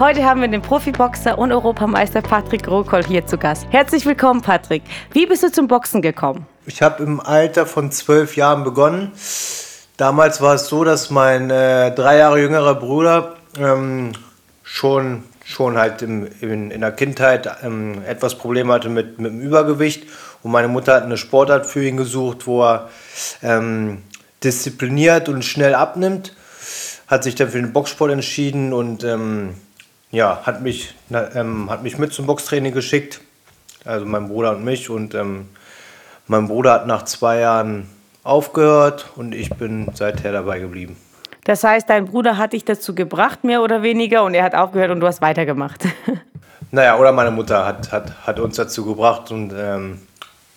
[0.00, 3.66] Heute haben wir den Profiboxer und Europameister Patrick Rohkoll hier zu Gast.
[3.68, 4.82] Herzlich willkommen, Patrick.
[5.12, 6.46] Wie bist du zum Boxen gekommen?
[6.64, 9.12] Ich habe im Alter von zwölf Jahren begonnen.
[9.98, 14.12] Damals war es so, dass mein äh, drei Jahre jüngerer Bruder ähm,
[14.62, 19.42] schon, schon halt im, in, in der Kindheit ähm, etwas Probleme hatte mit, mit dem
[19.42, 20.06] Übergewicht.
[20.42, 22.88] Und meine Mutter hat eine Sportart für ihn gesucht, wo er
[23.42, 23.98] ähm,
[24.42, 26.34] diszipliniert und schnell abnimmt.
[27.06, 29.56] Hat sich dann für den Boxsport entschieden und ähm,
[30.10, 33.20] ja, hat, mich, na, ähm, hat mich mit zum Boxtraining geschickt.
[33.84, 34.90] Also mein Bruder und mich.
[34.90, 35.48] Und ähm,
[36.26, 37.88] mein Bruder hat nach zwei Jahren
[38.22, 40.96] aufgehört und ich bin seither dabei geblieben.
[41.44, 44.90] Das heißt, dein Bruder hat dich dazu gebracht, mehr oder weniger, und er hat aufgehört
[44.90, 45.84] und du hast weitergemacht.
[46.72, 50.02] Naja, oder meine Mutter hat, hat, hat uns dazu gebracht und ähm,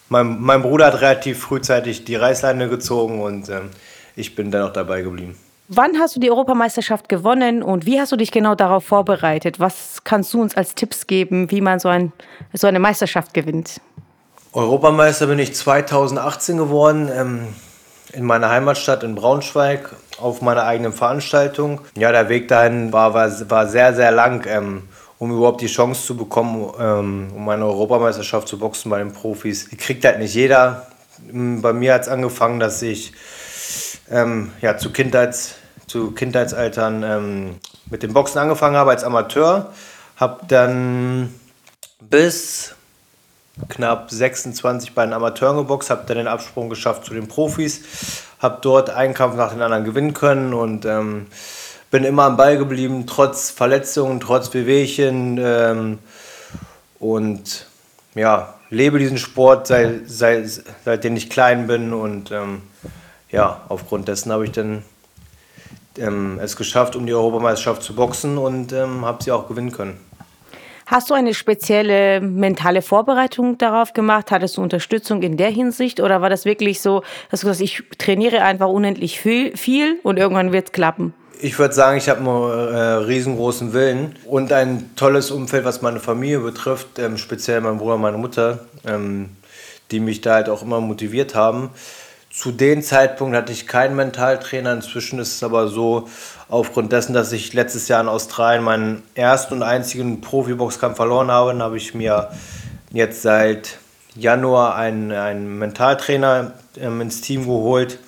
[0.10, 3.72] mein, mein Bruder hat relativ frühzeitig die Reißleine gezogen und ähm,
[4.16, 5.36] ich bin dann auch dabei geblieben.
[5.70, 9.60] Wann hast du die Europameisterschaft gewonnen und wie hast du dich genau darauf vorbereitet?
[9.60, 12.12] Was kannst du uns als Tipps geben, wie man so, ein,
[12.52, 13.80] so eine Meisterschaft gewinnt?
[14.52, 17.10] Europameister bin ich 2018 geworden.
[17.14, 17.48] Ähm,
[18.14, 19.90] in meiner Heimatstadt in Braunschweig
[20.20, 21.82] auf meiner eigenen Veranstaltung.
[21.98, 24.84] Ja, der Weg dahin war, war, war sehr, sehr lang, ähm,
[25.18, 29.70] um überhaupt die Chance zu bekommen, ähm, um eine Europameisterschaft zu boxen bei den Profis.
[29.70, 30.88] Die kriegt halt nicht jeder.
[31.32, 33.14] Bei mir hat es angefangen, dass ich
[34.14, 35.56] ähm, ja, zu, Kindheits,
[35.88, 37.56] zu Kindheitsaltern ähm,
[37.90, 39.74] mit dem Boxen angefangen habe als Amateur.
[40.18, 41.34] Habe dann
[42.00, 42.76] bis
[43.70, 47.82] knapp 26 bei den Amateuren geboxt, habe dann den Absprung geschafft zu den Profis,
[48.40, 51.28] habe dort einen Kampf nach dem anderen gewinnen können und ähm,
[51.92, 56.00] bin immer am Ball geblieben, trotz Verletzungen, trotz Wehwehchen ähm,
[57.00, 57.68] und
[58.16, 62.64] ja, lebe diesen Sport seit, seit, seitdem ich klein bin und ähm,
[63.34, 64.84] ja, aufgrund dessen habe ich dann
[65.98, 70.00] ähm, es geschafft, um die Europameisterschaft zu boxen und ähm, habe sie auch gewinnen können.
[70.86, 74.32] Hast du eine spezielle mentale Vorbereitung darauf gemacht?
[74.32, 76.00] Hattest du Unterstützung in der Hinsicht?
[76.00, 80.18] Oder war das wirklich so, dass du gesagt ich trainiere einfach unendlich viel, viel und
[80.18, 81.14] irgendwann wird es klappen?
[81.42, 86.00] Ich würde sagen, ich habe einen äh, riesengroßen Willen und ein tolles Umfeld, was meine
[86.00, 89.30] Familie betrifft, ähm, speziell mein Bruder und meine Mutter, ähm,
[89.92, 91.72] die mich da halt auch immer motiviert haben.
[92.34, 94.74] Zu dem Zeitpunkt hatte ich keinen Mentaltrainer.
[94.74, 96.10] Inzwischen ist es aber so,
[96.50, 101.56] aufgrund dessen, dass ich letztes Jahr in Australien meinen ersten und einzigen Profiboxkampf verloren habe,
[101.60, 102.32] habe ich mir
[102.92, 103.78] jetzt seit
[104.16, 108.00] Januar einen, einen Mentaltrainer ähm, ins Team geholt.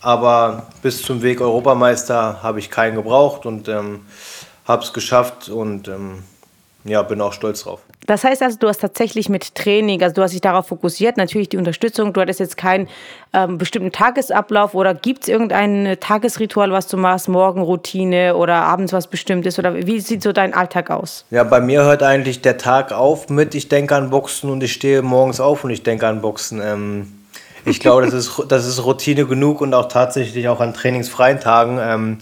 [0.00, 4.00] Aber bis zum Weg Europameister habe ich keinen gebraucht und ähm,
[4.66, 6.24] habe es geschafft und ähm,
[6.82, 7.80] ja, bin auch stolz drauf.
[8.06, 11.50] Das heißt also, du hast tatsächlich mit Training, also du hast dich darauf fokussiert, natürlich
[11.50, 12.88] die Unterstützung, du hattest jetzt keinen
[13.32, 19.06] ähm, bestimmten Tagesablauf oder gibt es irgendein Tagesritual, was du machst, Morgenroutine oder abends was
[19.06, 21.26] Bestimmtes oder wie sieht so dein Alltag aus?
[21.30, 24.72] Ja, bei mir hört eigentlich der Tag auf mit, ich denke an Boxen und ich
[24.72, 26.60] stehe morgens auf und ich denke an Boxen.
[26.62, 27.12] Ähm,
[27.66, 31.78] ich glaube, das ist, das ist Routine genug und auch tatsächlich auch an trainingsfreien Tagen,
[31.80, 32.18] ähm,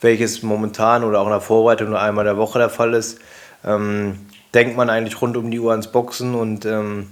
[0.00, 3.20] welches momentan oder auch in der Vorbereitung nur einmal der Woche der Fall ist.
[3.64, 4.18] Ähm,
[4.54, 7.08] denkt man eigentlich rund um die Uhr ans Boxen und ähm,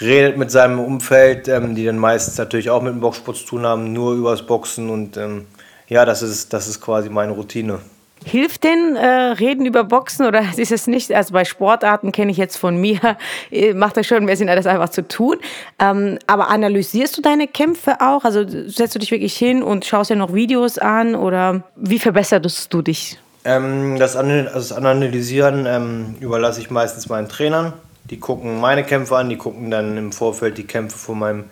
[0.00, 3.66] redet mit seinem Umfeld, ähm, die dann meistens natürlich auch mit dem Boxsport zu tun
[3.66, 5.46] haben, nur übers Boxen und ähm,
[5.88, 7.80] ja, das ist, das ist quasi meine Routine.
[8.24, 11.12] Hilft denn äh, Reden über Boxen oder ist es nicht?
[11.12, 12.98] Also bei Sportarten kenne ich jetzt von mir,
[13.50, 15.36] äh, macht das schon mehr Sinn, das einfach zu tun.
[15.78, 18.24] Ähm, aber analysierst du deine Kämpfe auch?
[18.24, 22.72] Also setzt du dich wirklich hin und schaust dir noch Videos an oder wie verbesserst
[22.72, 23.18] du dich?
[23.44, 27.72] Ähm, das, das, Analysieren ähm, überlasse ich meistens meinen Trainern.
[28.04, 31.44] Die gucken meine Kämpfe an, die gucken dann im Vorfeld die Kämpfe von meinem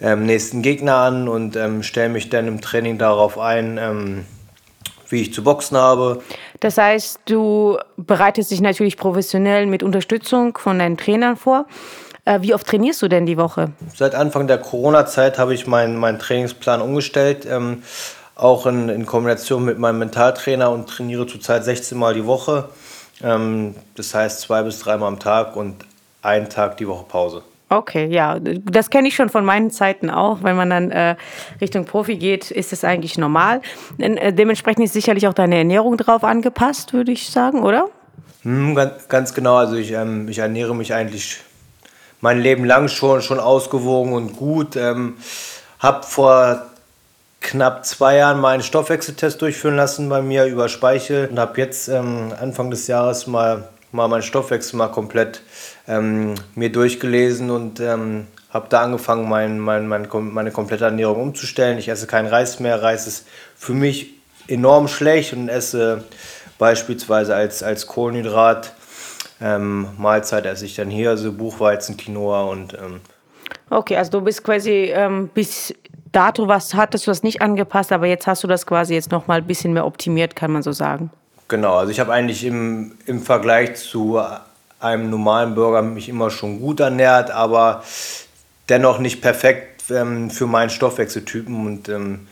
[0.00, 4.24] ähm, nächsten Gegner an und ähm, stellen mich dann im Training darauf ein, ähm,
[5.08, 6.22] wie ich zu boxen habe.
[6.60, 11.66] Das heißt, du bereitest dich natürlich professionell mit Unterstützung von deinen Trainern vor.
[12.24, 13.72] Äh, wie oft trainierst du denn die Woche?
[13.94, 17.46] Seit Anfang der Corona-Zeit habe ich meinen mein Trainingsplan umgestellt.
[18.40, 22.70] Auch in, in Kombination mit meinem Mentaltrainer und trainiere zurzeit 16 Mal die Woche.
[23.22, 25.84] Ähm, das heißt zwei bis dreimal am Tag und
[26.22, 27.42] einen Tag die Woche Pause.
[27.68, 30.42] Okay, ja, das kenne ich schon von meinen Zeiten auch.
[30.42, 31.16] Wenn man dann äh,
[31.60, 33.60] Richtung Profi geht, ist es eigentlich normal.
[33.98, 37.88] Äh, dementsprechend ist sicherlich auch deine Ernährung drauf angepasst, würde ich sagen, oder?
[38.42, 39.56] Hm, ganz, ganz, genau.
[39.56, 41.42] Also ich, ähm, ich ernähre mich eigentlich
[42.22, 44.76] mein Leben lang schon, schon ausgewogen und gut.
[44.76, 45.18] Ähm,
[45.78, 46.69] habe vor
[47.50, 51.88] knapp zwei Jahren mal einen Stoffwechseltest durchführen lassen bei mir über Speichel und habe jetzt
[51.88, 55.42] ähm, Anfang des Jahres mal, mal meinen Stoffwechsel mal komplett
[55.88, 61.78] ähm, mir durchgelesen und ähm, habe da angefangen, mein, mein, mein, meine komplette Ernährung umzustellen.
[61.78, 62.82] Ich esse keinen Reis mehr.
[62.82, 63.26] Reis ist
[63.56, 64.14] für mich
[64.46, 66.04] enorm schlecht und esse
[66.56, 68.74] beispielsweise als, als Kohlenhydrat
[69.40, 73.00] ähm, Mahlzeit esse ich dann hier so Buchweizen, Quinoa und ähm,
[73.70, 75.72] Okay, also du bist quasi ähm, bis
[76.12, 79.28] dato was hattest du das nicht angepasst, aber jetzt hast du das quasi jetzt noch
[79.28, 81.10] mal ein bisschen mehr optimiert, kann man so sagen.
[81.48, 84.20] Genau, also ich habe eigentlich im, im Vergleich zu
[84.80, 87.84] einem normalen Burger mich immer schon gut ernährt, aber
[88.68, 92.28] dennoch nicht perfekt ähm, für meinen Stoffwechseltypen und ähm,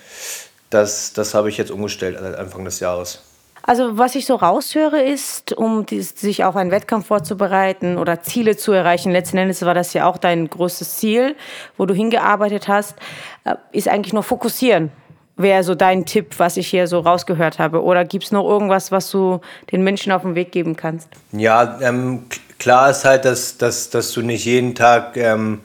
[0.71, 3.23] das, das habe ich jetzt umgestellt seit Anfang des Jahres.
[3.69, 8.57] Also was ich so raushöre ist, um die, sich auf einen Wettkampf vorzubereiten oder Ziele
[8.57, 11.37] zu erreichen, letzten Endes war das ja auch dein größtes Ziel,
[11.77, 12.97] wo du hingearbeitet hast,
[13.45, 14.91] äh, ist eigentlich nur fokussieren.
[15.37, 17.83] Wäre so dein Tipp, was ich hier so rausgehört habe?
[17.83, 21.11] Oder gibt es noch irgendwas, was du den Menschen auf den Weg geben kannst?
[21.33, 22.25] Ja, ähm,
[22.59, 25.61] klar ist halt, dass, dass, dass du nicht jeden Tag ähm,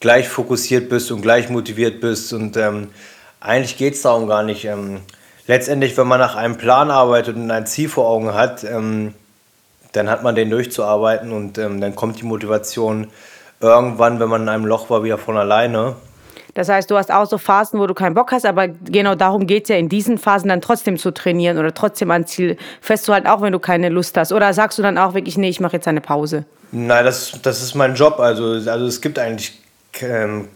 [0.00, 2.30] gleich fokussiert bist und gleich motiviert bist.
[2.34, 2.88] Und ähm,
[3.40, 4.68] eigentlich geht es darum gar nicht.
[5.48, 9.14] Letztendlich, wenn man nach einem Plan arbeitet und ein Ziel vor Augen hat, ähm,
[9.92, 13.08] dann hat man den durchzuarbeiten und ähm, dann kommt die Motivation
[13.58, 15.96] irgendwann, wenn man in einem Loch war, wieder von alleine.
[16.52, 19.46] Das heißt, du hast auch so Phasen, wo du keinen Bock hast, aber genau darum
[19.46, 23.26] geht es ja in diesen Phasen dann trotzdem zu trainieren oder trotzdem ein Ziel festzuhalten,
[23.26, 24.32] auch wenn du keine Lust hast.
[24.32, 26.44] Oder sagst du dann auch wirklich, nee, ich mache jetzt eine Pause?
[26.72, 28.20] Nein, das, das ist mein Job.
[28.20, 29.58] Also, also es gibt eigentlich
[30.02, 30.48] ähm,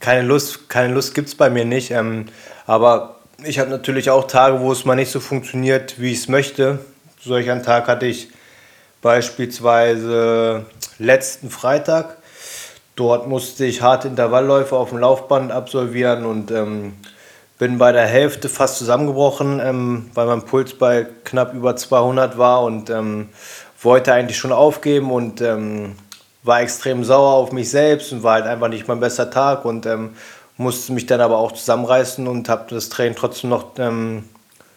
[0.00, 1.92] keine Lust, keine Lust gibt es bei mir nicht.
[1.92, 2.26] Ähm,
[2.66, 6.28] aber ich habe natürlich auch Tage, wo es mal nicht so funktioniert, wie ich es
[6.28, 6.78] möchte.
[7.20, 8.28] Solch einen Tag hatte ich
[9.02, 10.66] beispielsweise
[10.98, 12.18] letzten Freitag.
[12.96, 16.94] Dort musste ich harte Intervallläufe auf dem Laufband absolvieren und ähm,
[17.58, 22.62] bin bei der Hälfte fast zusammengebrochen, ähm, weil mein Puls bei knapp über 200 war
[22.62, 23.30] und ähm,
[23.82, 25.96] wollte eigentlich schon aufgeben und ähm,
[26.44, 29.86] war extrem sauer auf mich selbst und war halt einfach nicht mein bester Tag und
[29.86, 30.10] ähm,
[30.56, 34.24] musste mich dann aber auch zusammenreißen und habe das Training trotzdem noch ähm,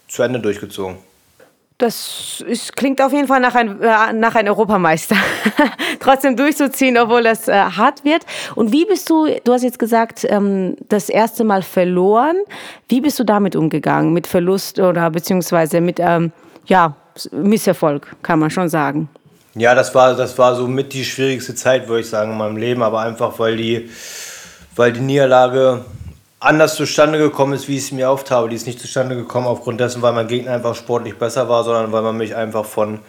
[0.07, 0.97] zu Ende durchgezogen.
[1.79, 5.15] Das ist, klingt auf jeden Fall nach, ein, äh, nach einem Europameister.
[6.00, 8.24] Trotzdem durchzuziehen, obwohl das äh, hart wird.
[8.56, 12.38] Und wie bist du, du hast jetzt gesagt, ähm, das erste Mal verloren.
[12.89, 14.12] Wie bist du damit umgegangen?
[14.12, 16.31] Mit Verlust oder beziehungsweise mit ähm,
[16.65, 16.95] ja,
[17.31, 19.07] Misserfolg, kann man schon sagen.
[19.53, 22.57] Ja, das war, das war so mit die schwierigste Zeit, würde ich sagen, in meinem
[22.57, 22.81] Leben.
[22.81, 23.88] Aber einfach, weil die
[24.77, 25.83] weil die Niederlage
[26.39, 28.50] anders zustande gekommen ist, wie ich es mir oft habe.
[28.50, 31.91] Die ist nicht zustande gekommen aufgrund dessen, weil mein Gegner einfach sportlich besser war, sondern
[31.91, 33.00] weil man mich einfach von,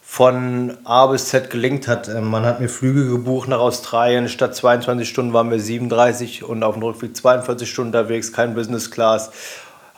[0.00, 2.08] von A bis Z gelingt hat.
[2.08, 4.28] Ähm, man hat mir Flüge gebucht nach Australien.
[4.28, 8.90] Statt 22 Stunden waren wir 37 und auf dem Rückweg 42 Stunden unterwegs, kein Business
[8.90, 9.30] Class.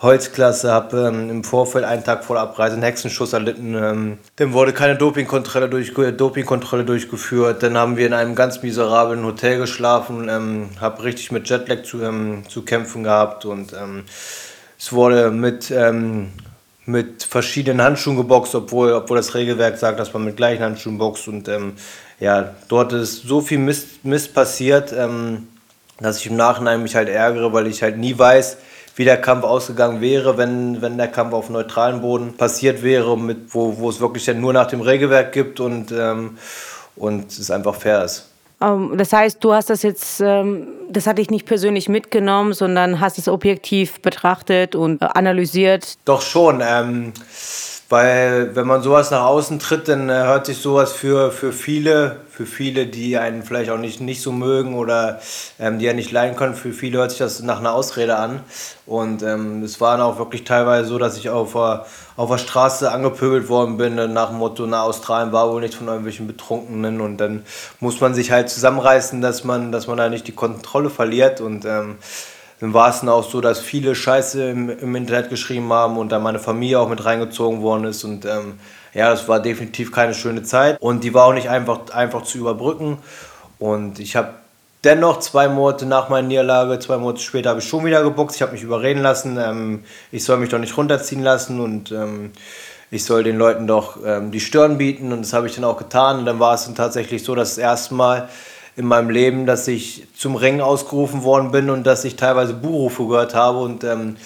[0.02, 3.74] Holzklasse, habe ähm, im Vorfeld einen Tag vor der Abreise einen Hexenschuss erlitten.
[3.74, 7.62] Ähm, dann wurde keine Dopingkontrolle, durch, Dopingkontrolle durchgeführt.
[7.62, 12.02] Dann haben wir in einem ganz miserablen Hotel geschlafen, ähm, habe richtig mit Jetlag zu,
[12.02, 14.02] ähm, zu kämpfen gehabt und ähm,
[14.76, 16.32] es wurde mit, ähm,
[16.84, 21.28] mit verschiedenen Handschuhen geboxt, obwohl, obwohl das Regelwerk sagt, dass man mit gleichen Handschuhen boxt.
[21.28, 21.48] Und
[22.18, 24.92] ja, dort ist so viel Mist, Mist passiert,
[26.00, 28.56] dass ich im Nachhinein mich halt ärgere, weil ich halt nie weiß,
[28.96, 33.54] wie der Kampf ausgegangen wäre, wenn, wenn der Kampf auf neutralem Boden passiert wäre, mit,
[33.54, 36.38] wo, wo es wirklich dann nur nach dem Regelwerk gibt und, ähm,
[36.96, 38.28] und es einfach fair ist.
[38.60, 43.00] Ähm, das heißt, du hast das jetzt, ähm, das hatte ich nicht persönlich mitgenommen, sondern
[43.00, 45.96] hast es objektiv betrachtet und äh, analysiert.
[46.04, 46.62] Doch schon.
[46.64, 47.12] Ähm,
[47.92, 52.20] weil wenn man sowas nach außen tritt, dann äh, hört sich sowas für, für viele,
[52.30, 55.20] für viele, die einen vielleicht auch nicht, nicht so mögen oder
[55.60, 58.40] ähm, die ja nicht leiden können, für viele hört sich das nach einer Ausrede an.
[58.86, 61.84] Und ähm, es war auch wirklich teilweise so, dass ich auf der,
[62.16, 65.86] auf der Straße angepöbelt worden bin, nach dem Motto, na, Australien war wohl nicht von
[65.86, 67.02] irgendwelchen Betrunkenen.
[67.02, 67.44] Und dann
[67.78, 71.40] muss man sich halt zusammenreißen, dass man, dass man da nicht die Kontrolle verliert.
[71.40, 71.96] Und ähm,
[72.60, 76.12] dann war es dann auch so, dass viele Scheiße im, im, Internet geschrieben haben und
[76.12, 78.04] dann meine Familie auch mit reingezogen worden ist.
[78.04, 78.60] Und ähm,
[78.94, 80.80] ja, das war definitiv keine schöne Zeit.
[80.80, 82.98] Und die war auch nicht einfach, einfach zu überbrücken.
[83.58, 84.34] Und ich habe
[84.84, 88.36] dennoch zwei Monate nach meiner Niederlage, zwei Monate später habe ich schon wieder geboxt.
[88.36, 92.32] Ich habe mich überreden lassen, ähm, ich soll mich doch nicht runterziehen lassen und ähm,
[92.92, 95.12] ich soll den Leuten doch ähm, die Stirn bieten.
[95.12, 96.18] Und das habe ich dann auch getan.
[96.18, 98.28] Und dann war es dann tatsächlich so, dass das erste Mal
[98.76, 103.06] in meinem Leben, dass ich zum Ring ausgerufen worden bin und dass ich teilweise Buhrufe
[103.06, 104.16] gehört habe und ähm,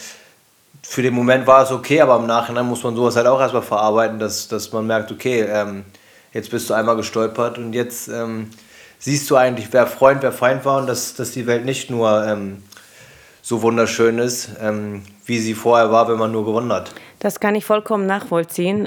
[0.83, 3.63] für den Moment war es okay, aber im Nachhinein muss man sowas halt auch erstmal
[3.63, 5.85] verarbeiten, dass, dass man merkt, okay, ähm,
[6.33, 8.51] jetzt bist du einmal gestolpert und jetzt ähm,
[9.01, 12.25] siehst du eigentlich, wer Freund, wer Feind war und dass, dass die Welt nicht nur
[12.25, 12.63] ähm,
[13.43, 16.93] so wunderschön ist, ähm, wie sie vorher war, wenn man nur gewonnen hat.
[17.19, 18.87] Das kann ich vollkommen nachvollziehen.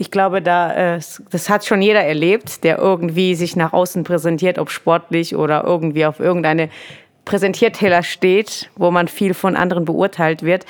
[0.00, 1.00] Ich glaube, da, äh,
[1.30, 6.06] das hat schon jeder erlebt, der irgendwie sich nach außen präsentiert, ob sportlich oder irgendwie
[6.06, 6.70] auf irgendeine
[7.24, 10.64] Präsentierteller steht, wo man viel von anderen beurteilt wird.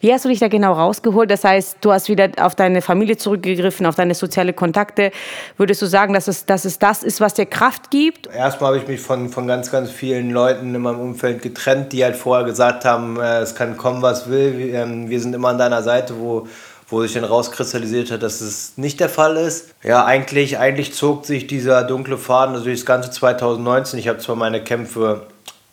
[0.00, 1.30] Wie hast du dich da genau rausgeholt?
[1.30, 5.10] Das heißt, du hast wieder auf deine Familie zurückgegriffen, auf deine soziale Kontakte.
[5.56, 8.28] Würdest du sagen, dass es, dass es das ist, was dir Kraft gibt?
[8.32, 12.04] Erstmal habe ich mich von, von ganz, ganz vielen Leuten in meinem Umfeld getrennt, die
[12.04, 14.70] halt vorher gesagt haben, äh, es kann kommen, was will.
[14.74, 16.46] Ähm, wir sind immer an deiner Seite, wo,
[16.88, 19.74] wo sich dann rauskristallisiert hat, dass es nicht der Fall ist.
[19.82, 23.98] Ja, eigentlich, eigentlich zog sich dieser dunkle Faden also durch das ganze 2019.
[23.98, 25.26] Ich habe zwar meine Kämpfe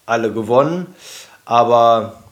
[0.05, 0.87] alle gewonnen,
[1.45, 2.23] aber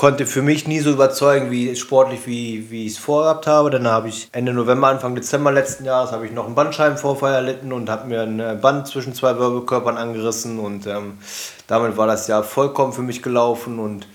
[0.00, 3.68] konnte für mich nie so überzeugen, wie sportlich, wie, wie ich es vorgehabt habe.
[3.68, 7.70] Dann habe ich Ende November, Anfang Dezember letzten Jahres habe ich noch einen Bandscheibenvorfall erlitten
[7.70, 11.18] und habe mir ein Band zwischen zwei Wirbelkörpern angerissen und ähm,
[11.66, 14.06] damit war das Jahr vollkommen für mich gelaufen und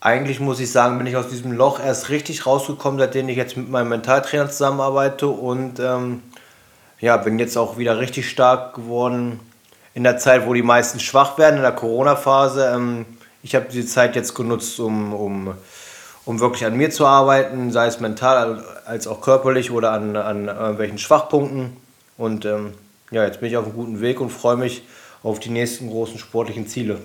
[0.00, 3.56] eigentlich muss ich sagen, bin ich aus diesem Loch erst richtig rausgekommen, seitdem ich jetzt
[3.56, 6.22] mit meinem Mentaltrainer zusammenarbeite und ähm,
[7.00, 9.40] ja, bin jetzt auch wieder richtig stark geworden
[9.94, 12.72] in der Zeit, wo die meisten schwach werden, in der Corona-Phase.
[12.74, 13.06] Ähm,
[13.42, 15.54] ich habe diese Zeit jetzt genutzt, um, um,
[16.24, 20.48] um wirklich an mir zu arbeiten, sei es mental als auch körperlich oder an, an
[20.48, 21.76] irgendwelchen Schwachpunkten.
[22.18, 22.74] Und ähm,
[23.10, 24.82] ja, jetzt bin ich auf einem guten Weg und freue mich
[25.22, 26.98] auf die nächsten großen sportlichen Ziele.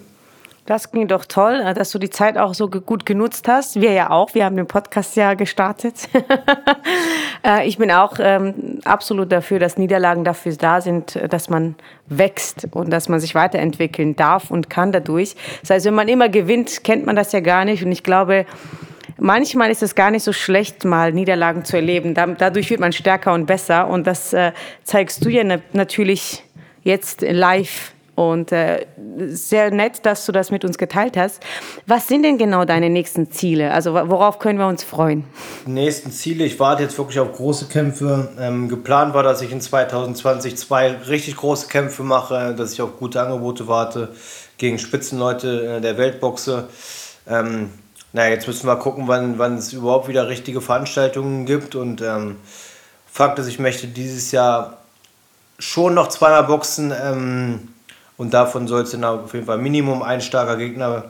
[0.66, 3.82] Das ging doch toll, äh, dass du die Zeit auch so gut genutzt hast.
[3.82, 4.34] Wir ja auch.
[4.36, 6.10] Wir haben den Podcast ja gestartet.
[7.44, 11.74] Äh, ich bin auch ähm, absolut dafür, dass Niederlagen dafür da sind, dass man
[12.06, 15.36] wächst und dass man sich weiterentwickeln darf und kann dadurch.
[15.62, 17.84] Das heißt, wenn man immer gewinnt, kennt man das ja gar nicht.
[17.84, 18.46] Und ich glaube,
[19.18, 22.14] manchmal ist es gar nicht so schlecht, mal Niederlagen zu erleben.
[22.14, 23.88] Dadurch wird man stärker und besser.
[23.88, 24.52] Und das äh,
[24.84, 26.44] zeigst du ja natürlich
[26.84, 28.86] jetzt live und äh,
[29.30, 31.42] sehr nett, dass du das mit uns geteilt hast.
[31.88, 33.72] Was sind denn genau deine nächsten Ziele?
[33.72, 35.24] Also worauf können wir uns freuen?
[35.66, 38.30] Die nächsten Ziele, ich warte jetzt wirklich auf große Kämpfe.
[38.40, 42.98] Ähm, geplant war, dass ich in 2020 zwei richtig große Kämpfe mache, dass ich auf
[42.98, 44.10] gute Angebote warte
[44.58, 46.68] gegen Spitzenleute äh, der Weltboxe.
[47.28, 47.70] Ähm,
[48.14, 51.76] naja, jetzt müssen wir gucken, wann, wann es überhaupt wieder richtige Veranstaltungen gibt.
[51.76, 52.38] Und ähm,
[53.12, 54.78] Fakt ist, ich möchte dieses Jahr
[55.60, 56.94] schon noch zweimal boxen.
[57.00, 57.70] Ähm,
[58.22, 61.06] und davon soll es dann auf jeden Fall Minimum ein starker Gegner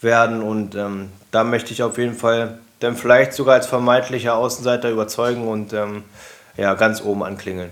[0.00, 0.40] werden.
[0.42, 5.48] Und ähm, da möchte ich auf jeden Fall dann vielleicht sogar als vermeintlicher Außenseiter überzeugen
[5.48, 6.04] und ähm,
[6.56, 7.68] ja, ganz oben anklingeln.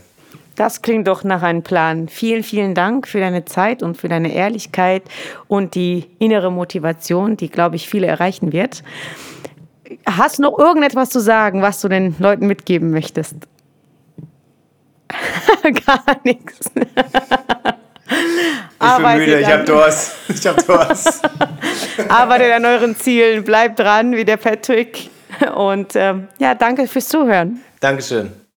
[0.55, 2.09] Das klingt doch nach einem Plan.
[2.09, 5.05] Vielen, vielen Dank für deine Zeit und für deine Ehrlichkeit
[5.49, 8.83] und die innere Motivation, die, glaube ich, viele erreichen wird.
[10.05, 13.37] Hast du noch irgendetwas zu sagen, was du den Leuten mitgeben möchtest?
[15.63, 16.71] Gar nichts.
[18.07, 20.13] Ich bin müde, ich habe Durst.
[20.29, 21.23] Ich hab Durst.
[22.09, 25.11] Arbeitet an euren Zielen, bleibt dran, wie der Patrick.
[25.55, 27.63] Und ähm, ja, danke fürs Zuhören.
[27.81, 28.44] Dankeschön.